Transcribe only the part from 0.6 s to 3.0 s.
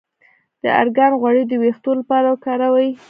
د ارګان غوړي د ویښتو لپاره وکاروئ